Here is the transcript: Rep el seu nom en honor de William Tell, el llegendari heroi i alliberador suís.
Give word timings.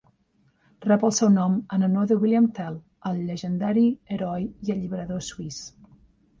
Rep 0.85 1.03
el 1.09 1.13
seu 1.17 1.29
nom 1.33 1.57
en 1.77 1.85
honor 1.89 2.07
de 2.13 2.17
William 2.23 2.49
Tell, 2.61 2.81
el 3.11 3.21
llegendari 3.29 3.87
heroi 4.17 4.51
i 4.51 4.77
alliberador 4.79 5.25
suís. 5.33 5.65